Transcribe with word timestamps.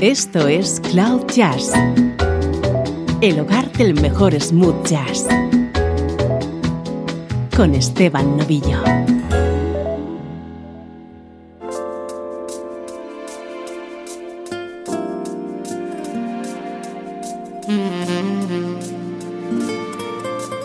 Esto 0.00 0.46
es 0.46 0.80
Cloud 0.92 1.26
Jazz, 1.34 1.72
el 3.20 3.40
hogar 3.40 3.72
del 3.72 4.00
mejor 4.00 4.40
smooth 4.40 4.86
jazz, 4.86 5.26
con 7.56 7.74
Esteban 7.74 8.36
Novillo. 8.36 8.80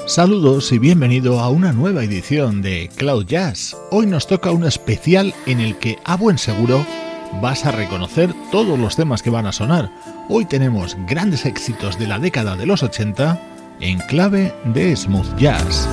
Saludos 0.05 0.71
y 0.71 0.77
bienvenido 0.77 1.39
a 1.39 1.49
una 1.49 1.73
nueva 1.73 2.03
edición 2.03 2.61
de 2.61 2.91
Cloud 2.95 3.25
Jazz. 3.25 3.75
Hoy 3.89 4.05
nos 4.05 4.27
toca 4.27 4.51
un 4.51 4.63
especial 4.63 5.33
en 5.47 5.59
el 5.59 5.79
que 5.79 5.97
a 6.03 6.17
buen 6.17 6.37
seguro 6.37 6.85
vas 7.41 7.65
a 7.65 7.71
reconocer 7.71 8.33
todos 8.51 8.77
los 8.79 8.95
temas 8.95 9.21
que 9.21 9.29
van 9.29 9.45
a 9.45 9.51
sonar. 9.51 9.89
Hoy 10.29 10.45
tenemos 10.45 10.97
grandes 11.07 11.45
éxitos 11.45 11.97
de 11.99 12.07
la 12.07 12.19
década 12.19 12.55
de 12.55 12.65
los 12.65 12.83
80 12.83 13.39
en 13.79 13.99
clave 13.99 14.53
de 14.65 14.95
smooth 14.95 15.37
jazz. 15.37 15.87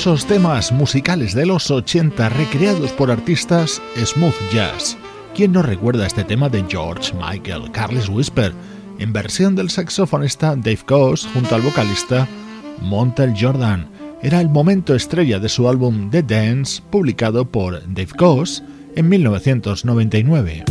Temas 0.00 0.72
musicales 0.72 1.34
de 1.34 1.44
los 1.44 1.70
80 1.70 2.30
recreados 2.30 2.90
por 2.92 3.10
artistas 3.10 3.82
smooth 4.02 4.34
jazz. 4.50 4.96
¿Quién 5.34 5.52
no 5.52 5.60
recuerda 5.60 6.06
este 6.06 6.24
tema 6.24 6.48
de 6.48 6.64
George 6.66 7.12
Michael, 7.12 7.70
Carlos 7.70 8.08
Whisper, 8.08 8.54
en 8.98 9.12
versión 9.12 9.54
del 9.54 9.68
saxofonista 9.68 10.56
Dave 10.56 10.80
Coase 10.86 11.28
junto 11.34 11.54
al 11.54 11.60
vocalista 11.60 12.26
Montel 12.80 13.34
Jordan? 13.38 13.90
Era 14.22 14.40
el 14.40 14.48
momento 14.48 14.94
estrella 14.94 15.38
de 15.38 15.50
su 15.50 15.68
álbum 15.68 16.08
The 16.08 16.22
Dance, 16.22 16.80
publicado 16.90 17.44
por 17.44 17.82
Dave 17.82 18.12
Coase 18.16 18.62
en 18.96 19.06
1999. 19.06 20.64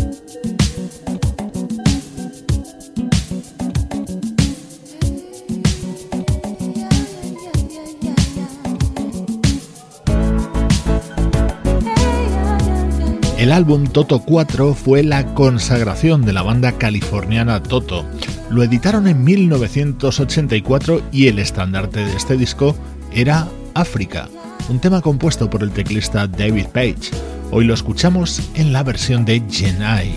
El 13.40 13.54
álbum 13.54 13.86
Toto 13.88 14.20
4 14.20 14.74
fue 14.74 15.02
la 15.02 15.34
consagración 15.34 16.26
de 16.26 16.34
la 16.34 16.42
banda 16.42 16.74
californiana 16.74 17.64
Toto. 17.64 18.06
Lo 18.50 18.64
editaron 18.64 19.08
en 19.08 19.24
1984 19.24 21.04
y 21.14 21.28
el 21.28 21.40
estandarte 21.40 22.04
de 22.04 22.18
este 22.18 22.36
disco 22.36 22.76
era 23.14 23.48
África, 23.76 24.28
un 24.68 24.80
tema 24.82 25.00
compuesto 25.00 25.50
por 25.50 25.64
el 25.64 25.72
teclista 25.72 26.28
David 26.28 26.66
Page. 26.74 27.12
Hoy 27.50 27.64
lo 27.64 27.74
escuchamos 27.74 28.42
en 28.56 28.74
la 28.74 28.84
versión 28.84 29.24
de 29.24 29.42
Genai. 29.50 30.12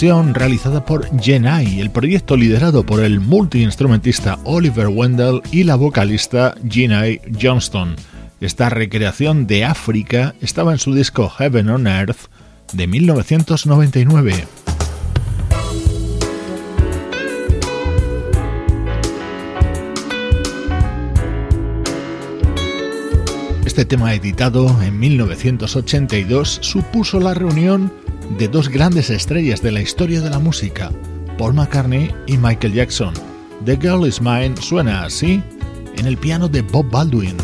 Realizada 0.00 0.84
por 0.86 1.06
Genai, 1.20 1.78
el 1.78 1.90
proyecto 1.90 2.34
liderado 2.34 2.84
por 2.84 3.04
el 3.04 3.20
multiinstrumentista 3.20 4.38
Oliver 4.44 4.88
Wendell 4.88 5.42
y 5.52 5.64
la 5.64 5.76
vocalista 5.76 6.54
Genai 6.66 7.20
Johnston. 7.40 7.94
Esta 8.40 8.70
recreación 8.70 9.46
de 9.46 9.64
África 9.64 10.34
estaba 10.40 10.72
en 10.72 10.78
su 10.78 10.94
disco 10.94 11.28
Heaven 11.28 11.68
on 11.68 11.86
Earth 11.86 12.30
de 12.72 12.86
1999. 12.86 14.46
Este 23.66 23.84
tema 23.84 24.14
editado 24.14 24.82
en 24.82 24.98
1982 24.98 26.58
supuso 26.62 27.20
la 27.20 27.34
reunión 27.34 27.92
de 28.30 28.48
dos 28.48 28.68
grandes 28.68 29.10
estrellas 29.10 29.62
de 29.62 29.72
la 29.72 29.80
historia 29.80 30.20
de 30.20 30.30
la 30.30 30.38
música, 30.38 30.90
Paul 31.38 31.54
McCartney 31.54 32.14
y 32.26 32.36
Michael 32.36 32.72
Jackson. 32.72 33.14
The 33.64 33.76
Girl 33.76 34.06
Is 34.06 34.20
Mine 34.20 34.54
suena 34.60 35.04
así 35.04 35.42
en 35.96 36.06
el 36.06 36.16
piano 36.16 36.48
de 36.48 36.62
Bob 36.62 36.90
Baldwin. 36.90 37.36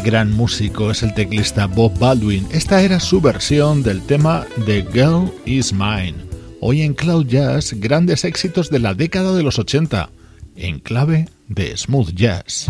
Gran 0.00 0.32
músico 0.32 0.90
es 0.90 1.02
el 1.02 1.12
teclista 1.14 1.66
Bob 1.66 1.98
Baldwin. 1.98 2.46
Esta 2.50 2.82
era 2.82 2.98
su 2.98 3.20
versión 3.20 3.82
del 3.82 4.02
tema 4.02 4.46
The 4.64 4.86
Girl 4.92 5.30
Is 5.44 5.72
Mine. 5.72 6.14
Hoy 6.60 6.82
en 6.82 6.94
Cloud 6.94 7.26
Jazz, 7.26 7.74
grandes 7.74 8.24
éxitos 8.24 8.70
de 8.70 8.78
la 8.78 8.94
década 8.94 9.34
de 9.34 9.42
los 9.42 9.58
80. 9.58 10.10
en 10.56 10.80
clave 10.80 11.28
de 11.48 11.76
smooth 11.76 12.10
jazz. 12.14 12.68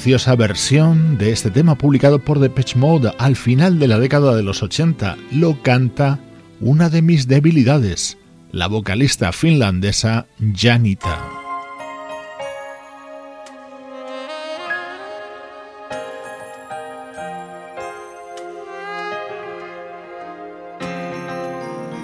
Preciosa 0.00 0.34
versión 0.34 1.18
de 1.18 1.30
este 1.30 1.50
tema 1.50 1.74
publicado 1.74 2.20
por 2.20 2.38
Depeche 2.38 2.78
Mode 2.78 3.12
al 3.18 3.36
final 3.36 3.78
de 3.78 3.86
la 3.86 3.98
década 3.98 4.34
de 4.34 4.42
los 4.42 4.62
80. 4.62 5.18
Lo 5.30 5.60
canta 5.60 6.18
una 6.58 6.88
de 6.88 7.02
mis 7.02 7.28
debilidades, 7.28 8.16
la 8.50 8.66
vocalista 8.66 9.30
finlandesa 9.30 10.26
Janita. 10.56 11.18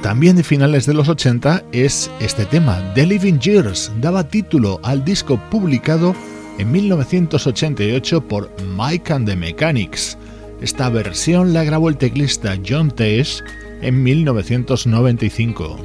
También 0.02 0.36
de 0.36 0.44
finales 0.44 0.84
de 0.84 0.92
los 0.92 1.08
80 1.08 1.64
es 1.72 2.10
este 2.20 2.44
tema, 2.44 2.78
The 2.94 3.06
Living 3.06 3.38
Years, 3.38 3.90
daba 4.02 4.28
título 4.28 4.80
al 4.82 5.02
disco 5.02 5.40
publicado 5.50 6.14
en 6.58 6.72
1988 6.72 8.20
por 8.28 8.50
Mike 8.76 9.12
and 9.12 9.28
the 9.28 9.36
Mechanics. 9.36 10.16
Esta 10.60 10.88
versión 10.88 11.52
la 11.52 11.64
grabó 11.64 11.88
el 11.88 11.96
teclista 11.96 12.56
John 12.66 12.90
Tesh 12.90 13.42
en 13.82 14.02
1995. 14.02 15.78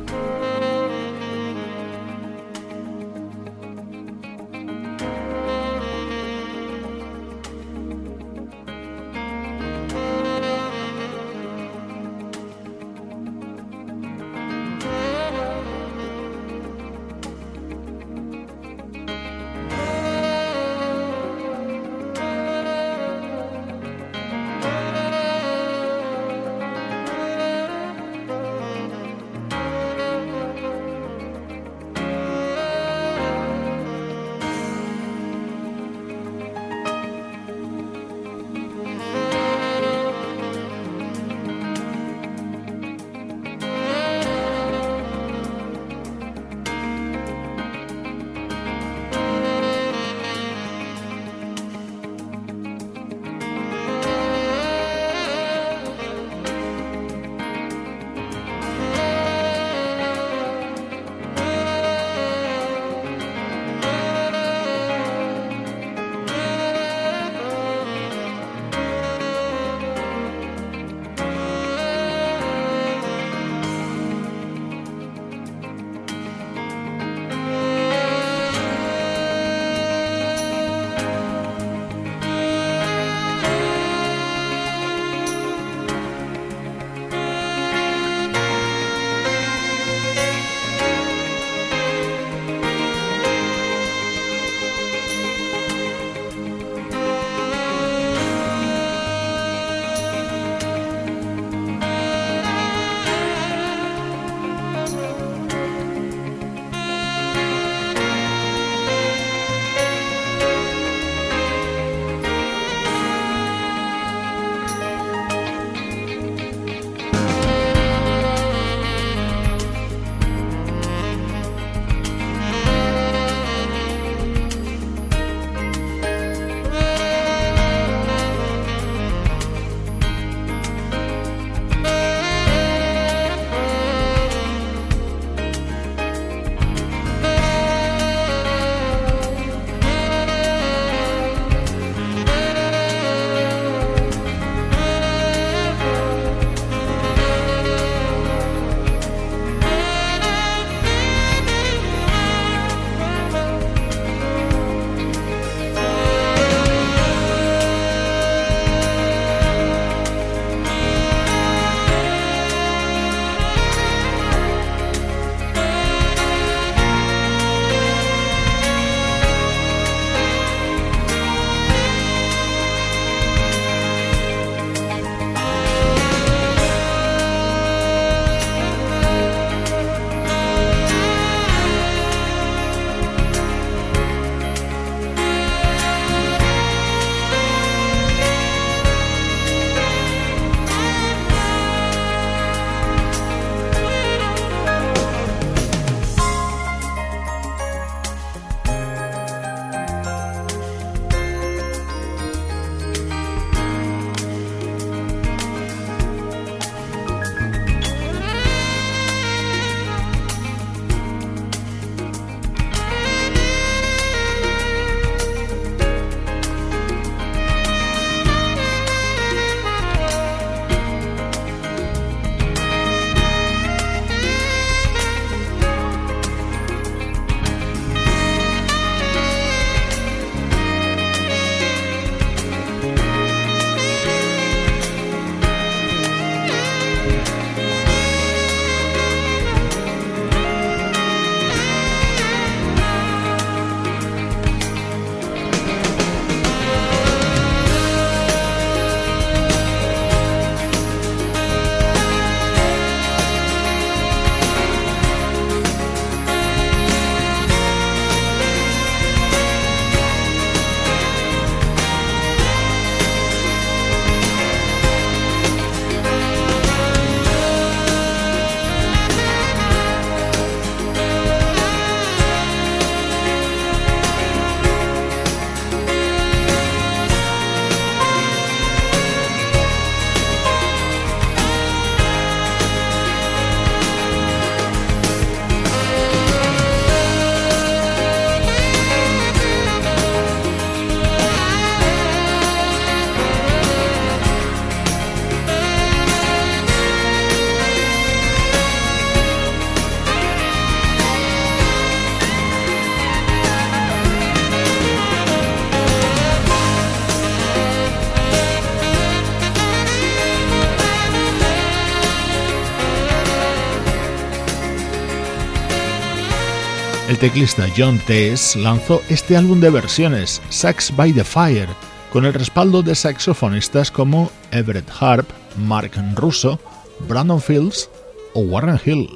Teclista 317.22 317.68
John 317.78 318.00
Tess 318.08 318.56
lanzó 318.56 319.00
este 319.08 319.38
álbum 319.38 319.60
de 319.60 319.70
versiones, 319.70 320.42
Sax 320.50 320.96
by 320.96 321.14
the 321.14 321.24
Fire, 321.24 321.70
con 322.12 322.26
el 322.26 322.34
respaldo 322.34 322.82
de 322.82 322.96
saxofonistas 322.96 323.92
como 323.92 324.32
Everett 324.50 324.90
Harp, 325.00 325.30
Mark 325.56 325.92
Russo, 326.16 326.60
Brandon 327.08 327.40
Fields 327.40 327.92
o 328.34 328.40
Warren 328.40 328.82
Hill. 328.84 329.08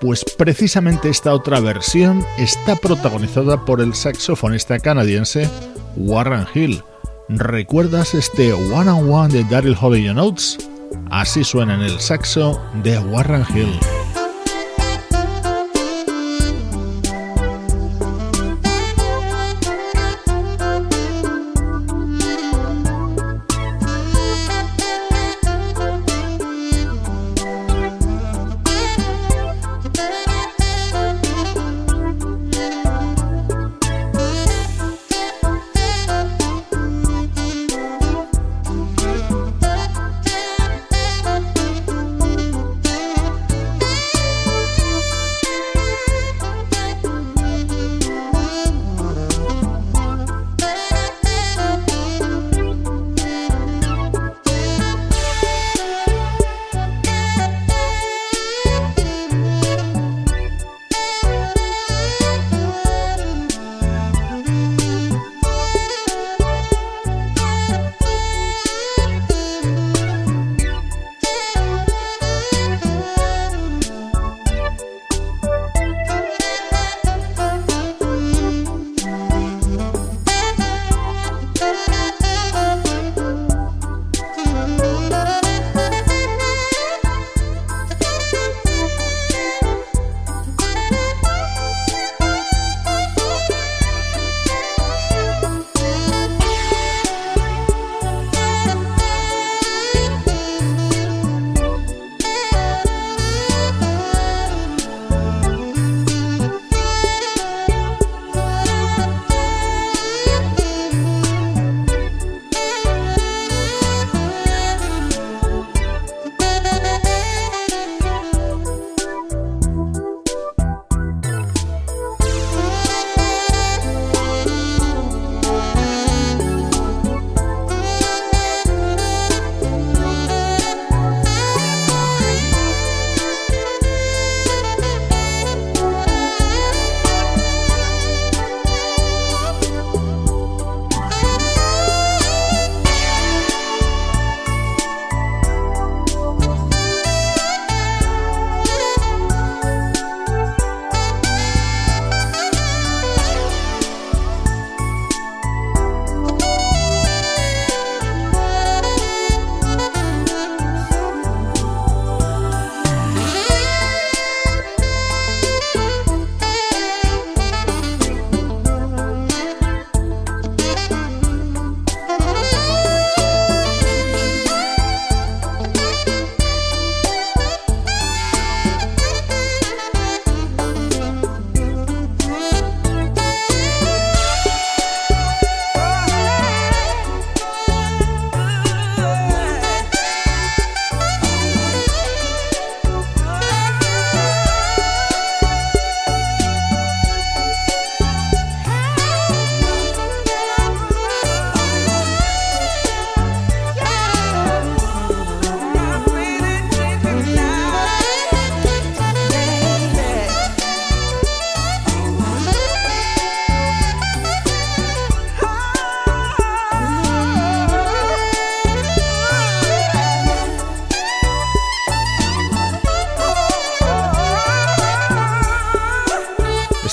Pues 0.00 0.24
precisamente 0.38 1.08
esta 1.08 1.34
otra 1.34 1.58
versión 1.58 2.24
está 2.38 2.76
protagonizada 2.76 3.64
por 3.64 3.80
el 3.80 3.94
saxofonista 3.94 4.78
canadiense 4.78 5.50
Warren 5.96 6.46
Hill. 6.54 6.84
¿Recuerdas 7.28 8.14
este 8.14 8.52
One 8.52 8.90
on 8.90 9.12
One 9.12 9.34
de 9.34 9.42
Daryl 9.42 9.76
Holly 9.80 10.14
Notes? 10.14 10.69
Así 11.10 11.44
suena 11.44 11.74
en 11.74 11.82
el 11.82 12.00
saxo 12.00 12.60
de 12.82 12.98
Warren 12.98 13.44
Hill. 13.54 13.99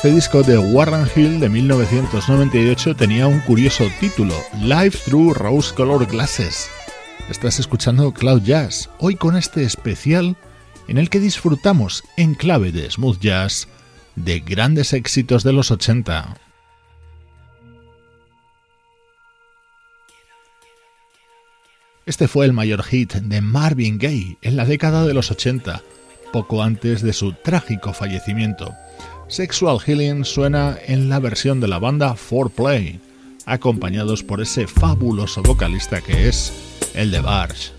Este 0.08 0.16
disco 0.16 0.42
de 0.42 0.58
Warren 0.58 1.06
Hill 1.14 1.42
de 1.42 1.50
1998 1.50 2.96
tenía 2.96 3.28
un 3.28 3.42
curioso 3.42 3.90
título, 4.00 4.34
Live 4.62 4.92
Through 5.04 5.34
Rose 5.34 5.76
Colored 5.76 6.08
Glasses. 6.08 6.70
Estás 7.30 7.60
escuchando 7.60 8.14
Cloud 8.14 8.42
Jazz, 8.42 8.90
hoy 9.00 9.18
con 9.18 9.36
este 9.36 9.64
especial 9.64 10.38
en 10.88 10.98
el 10.98 11.10
que 11.10 11.20
disfrutamos 11.20 12.06
en 12.16 12.36
clave 12.36 12.72
de 12.72 12.90
smooth 12.90 13.20
jazz 13.20 13.68
de 14.16 14.40
grandes 14.40 14.94
éxitos 14.94 15.44
de 15.44 15.52
los 15.52 15.72
80. 15.72 16.38
Este 22.06 22.30
fue 22.30 22.46
el 22.46 22.54
mayor 22.54 22.82
hit 22.84 23.12
de 23.16 23.42
Marvin 23.42 23.98
Gaye 23.98 24.38
en 24.42 24.56
la 24.56 24.64
década 24.64 25.06
de 25.06 25.14
los 25.14 25.32
80, 25.32 25.82
poco 26.32 26.64
antes 26.64 27.02
de 27.02 27.12
su 27.12 27.34
trágico 27.34 27.92
fallecimiento. 27.92 28.74
Sexual 29.30 29.80
Healing 29.80 30.24
suena 30.24 30.78
en 30.88 31.10
la 31.10 31.20
versión 31.20 31.60
de 31.60 31.68
la 31.68 31.80
banda 31.80 32.16
4Play, 32.16 33.00
acompañados 33.46 34.24
por 34.24 34.42
ese 34.42 34.68
fabuloso 34.68 35.44
vocalista 35.44 36.00
que 36.00 36.30
es 36.30 36.54
el 36.96 37.12
de 37.12 37.20
Barge. 37.20 37.72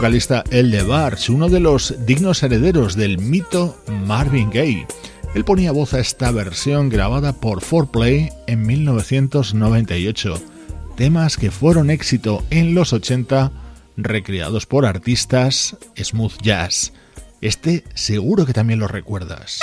Vocalista 0.00 0.44
El 0.50 0.70
de 0.70 0.82
Barch, 0.82 1.28
uno 1.28 1.50
de 1.50 1.60
los 1.60 1.94
dignos 2.06 2.42
herederos 2.42 2.96
del 2.96 3.18
mito 3.18 3.76
Marvin 4.06 4.48
Gaye. 4.48 4.86
Él 5.34 5.44
ponía 5.44 5.72
voz 5.72 5.92
a 5.92 6.00
esta 6.00 6.30
versión 6.30 6.88
grabada 6.88 7.34
por 7.34 7.60
4Play 7.60 8.32
en 8.46 8.62
1998. 8.62 10.42
Temas 10.96 11.36
que 11.36 11.50
fueron 11.50 11.90
éxito 11.90 12.42
en 12.48 12.74
los 12.74 12.94
80, 12.94 13.52
recreados 13.98 14.64
por 14.64 14.86
artistas 14.86 15.76
smooth 16.02 16.40
jazz. 16.40 16.94
Este 17.42 17.84
seguro 17.92 18.46
que 18.46 18.54
también 18.54 18.78
lo 18.78 18.88
recuerdas. 18.88 19.60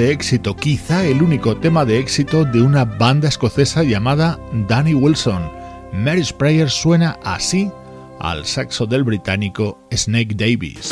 De 0.00 0.12
éxito, 0.12 0.56
quizá 0.56 1.04
el 1.04 1.22
único 1.22 1.58
tema 1.58 1.84
de 1.84 1.98
éxito 1.98 2.46
de 2.46 2.62
una 2.62 2.86
banda 2.86 3.28
escocesa 3.28 3.82
llamada 3.82 4.38
Danny 4.66 4.94
Wilson. 4.94 5.52
Mary's 5.92 6.32
Prayer 6.32 6.70
suena 6.70 7.18
así 7.22 7.70
al 8.18 8.46
saxo 8.46 8.86
del 8.86 9.04
británico 9.04 9.78
Snake 9.92 10.34
Davis. 10.34 10.88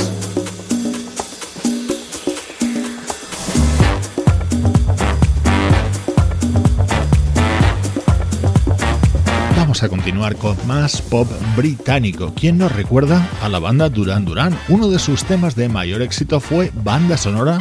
Vamos 9.57 9.83
a 9.83 9.89
continuar 9.89 10.37
con 10.37 10.55
más 10.67 11.01
pop 11.01 11.27
británico. 11.57 12.35
¿Quién 12.37 12.59
nos 12.59 12.73
recuerda 12.73 13.27
a 13.41 13.49
la 13.49 13.59
banda 13.59 13.89
Duran 13.89 14.27
Duran? 14.27 14.55
Uno 14.69 14.91
de 14.91 14.99
sus 14.99 15.25
temas 15.25 15.55
de 15.57 15.71
mayor 15.71 16.03
éxito 16.03 16.41
fue 16.41 16.71
banda 16.85 17.17
sonora 17.17 17.59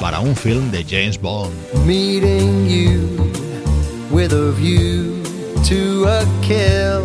para 0.00 0.20
un 0.20 0.34
film 0.34 0.70
de 0.70 0.82
James 0.82 1.18
Bond. 1.20 1.52
Meeting 1.86 2.66
you 2.66 3.06
with 4.10 4.32
a 4.32 4.50
view 4.52 5.22
to 5.64 6.04
a 6.06 6.24
kill. 6.40 7.04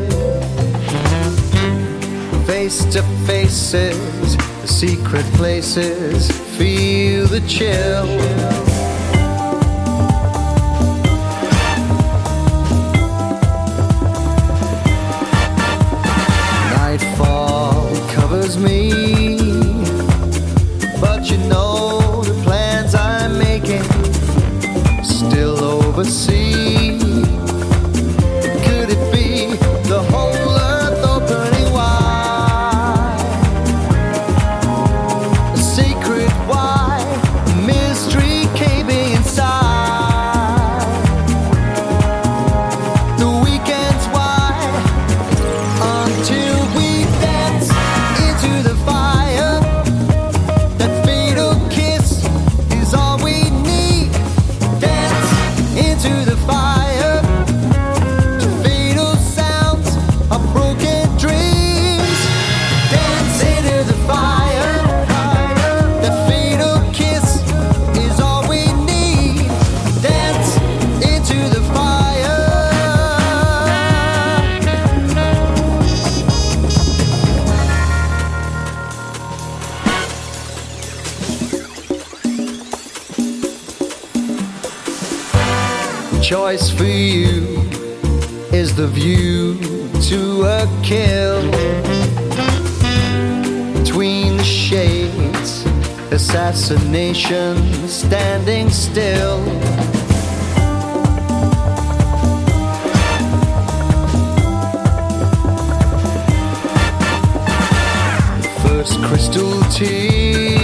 Face 2.46 2.86
to 2.86 3.04
faces, 3.28 4.38
secret 4.66 5.26
places, 5.34 6.32
feel 6.58 7.28
the 7.28 7.42
chill. 7.48 8.75
see 26.16 26.45
A 96.68 96.80
nation 96.90 97.58
standing 97.88 98.72
still. 98.72 99.46
The 108.42 108.50
first 108.64 109.00
crystal 109.04 109.62
tea. 109.70 110.55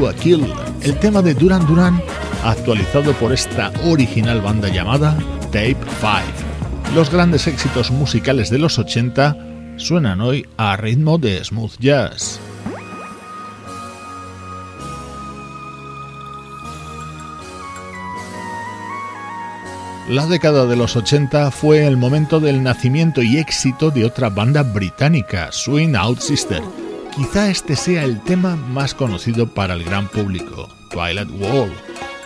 To 0.00 0.08
a 0.08 0.14
Kill, 0.14 0.52
el 0.82 0.98
tema 0.98 1.22
de 1.22 1.34
Duran 1.34 1.66
Duran 1.66 2.02
actualizado 2.44 3.12
por 3.14 3.32
esta 3.32 3.70
original 3.84 4.40
banda 4.40 4.68
llamada 4.68 5.16
Tape 5.46 5.76
5. 6.00 6.94
Los 6.94 7.10
grandes 7.10 7.46
éxitos 7.46 7.90
musicales 7.90 8.50
de 8.50 8.58
los 8.58 8.78
80 8.78 9.36
suenan 9.76 10.20
hoy 10.20 10.46
a 10.56 10.76
ritmo 10.76 11.18
de 11.18 11.44
smooth 11.44 11.72
jazz. 11.78 12.40
La 20.08 20.26
década 20.26 20.66
de 20.66 20.76
los 20.76 20.96
80 20.96 21.50
fue 21.50 21.86
el 21.86 21.96
momento 21.96 22.40
del 22.40 22.62
nacimiento 22.62 23.22
y 23.22 23.36
éxito 23.36 23.90
de 23.90 24.04
otra 24.04 24.28
banda 24.28 24.62
británica, 24.62 25.52
Swing 25.52 25.94
Out 25.94 26.20
Sister 26.20 26.62
Quizá 27.14 27.50
este 27.50 27.76
sea 27.76 28.04
el 28.04 28.20
tema 28.20 28.56
más 28.56 28.94
conocido 28.94 29.46
para 29.48 29.74
el 29.74 29.84
gran 29.84 30.08
público, 30.08 30.68
Twilight 30.90 31.30
Wall. 31.30 31.72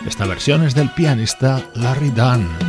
Esta 0.05 0.25
versión 0.25 0.63
es 0.63 0.75
del 0.75 0.89
pianista 0.91 1.63
Larry 1.73 2.11
Dunn. 2.11 2.64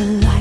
alive. 0.00 0.37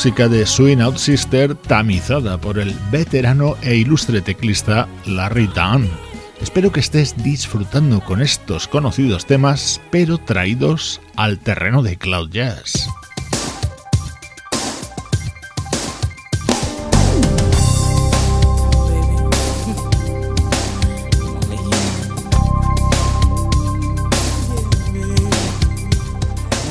Música 0.00 0.30
de 0.30 0.46
Swing 0.46 0.80
Out 0.80 0.96
Sister 0.96 1.54
tamizada 1.54 2.40
por 2.40 2.58
el 2.58 2.72
veterano 2.90 3.58
e 3.60 3.76
ilustre 3.76 4.22
teclista 4.22 4.88
Larry 5.04 5.46
Dunn. 5.48 5.90
Espero 6.40 6.72
que 6.72 6.80
estés 6.80 7.22
disfrutando 7.22 8.00
con 8.00 8.22
estos 8.22 8.66
conocidos 8.66 9.26
temas, 9.26 9.78
pero 9.90 10.16
traídos 10.16 11.02
al 11.16 11.38
terreno 11.38 11.82
de 11.82 11.98
Cloud 11.98 12.30
Jazz. 12.30 12.88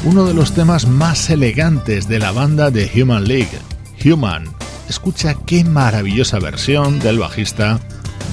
Uno 0.03 0.25
de 0.25 0.33
los 0.33 0.53
temas 0.53 0.87
más 0.87 1.29
elegantes 1.29 2.07
de 2.07 2.19
la 2.19 2.31
banda 2.31 2.71
de 2.71 2.89
Human 2.95 3.27
League, 3.27 3.59
Human. 4.05 4.45
Escucha 4.87 5.35
qué 5.45 5.63
maravillosa 5.63 6.39
versión 6.39 6.99
del 6.99 7.19
bajista 7.19 7.79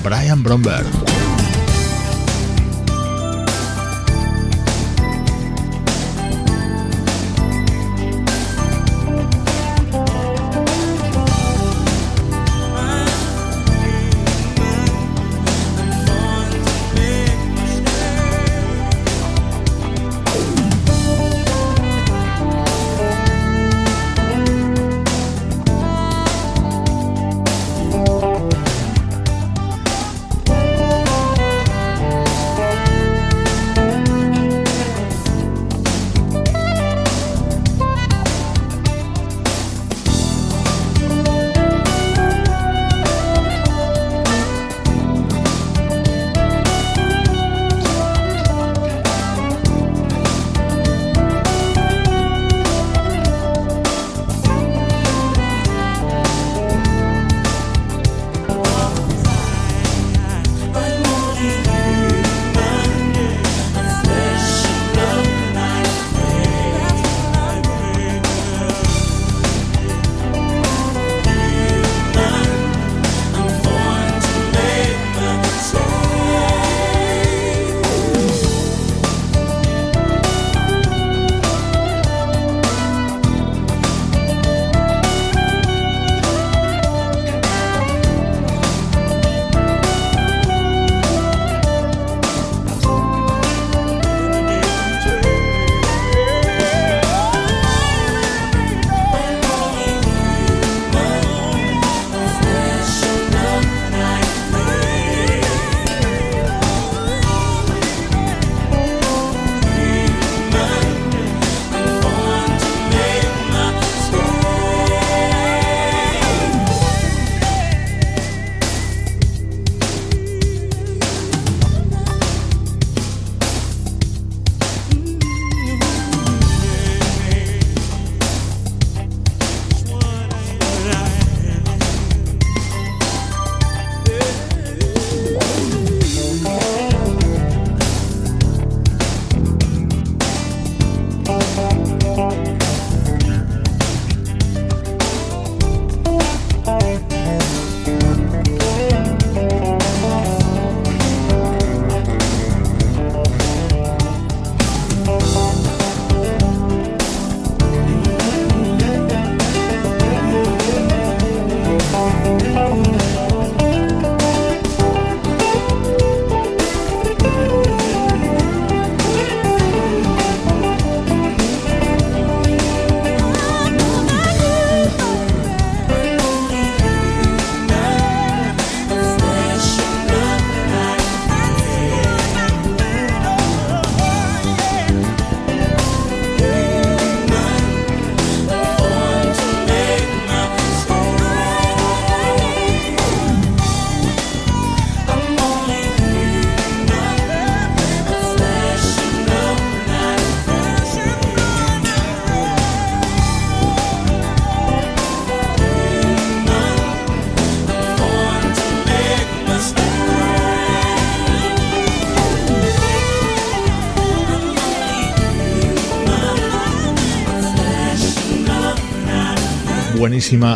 Brian 0.02 0.42
Bromberg. 0.42 0.86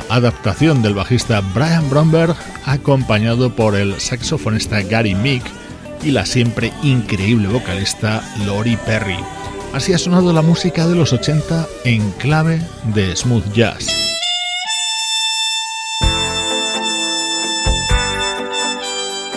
Adaptación 0.09 0.83
del 0.83 0.95
bajista 0.95 1.41
Brian 1.55 1.89
Bromberg, 1.89 2.35
acompañado 2.65 3.55
por 3.55 3.77
el 3.77 4.01
saxofonista 4.01 4.83
Gary 4.83 5.15
Meek 5.15 5.45
y 6.03 6.11
la 6.11 6.27
siempre 6.27 6.73
increíble 6.83 7.47
vocalista 7.47 8.21
Lori 8.47 8.77
Perry. 8.85 9.19
Así 9.73 9.93
ha 9.93 9.99
sonado 9.99 10.33
la 10.33 10.43
música 10.43 10.89
de 10.89 10.97
los 10.97 11.13
80 11.13 11.69
en 11.85 12.11
clave 12.13 12.61
de 12.95 13.15
smooth 13.15 13.53
jazz. 13.53 13.87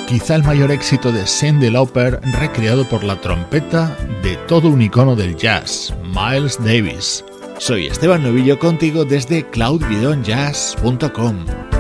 Quizá 0.08 0.36
el 0.36 0.44
mayor 0.44 0.72
éxito 0.72 1.12
de 1.12 1.28
Cindy 1.28 1.70
Lauper 1.70 2.20
recreado 2.40 2.90
por 2.90 3.04
la 3.04 3.22
trompeta 3.22 3.96
de 4.24 4.36
todo 4.48 4.70
un 4.70 4.82
icono 4.82 5.16
del 5.16 5.36
jazz, 5.36 5.94
Miles 6.04 6.58
Davis. 6.64 7.24
Soy 7.58 7.88
Esteban 7.88 8.24
Novillo 8.24 8.60
contigo 8.60 9.06
desde 9.06 9.49
cloudvidonjazz.com. 9.49 11.72